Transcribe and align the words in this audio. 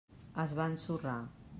Es 0.45 0.55
va 0.61 0.67
ensorrar. 0.71 1.15